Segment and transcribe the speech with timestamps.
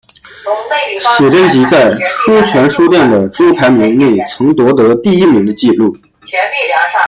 [1.15, 5.95] 写真集在书泉书店的周排名内曾夺得第一名的纪录。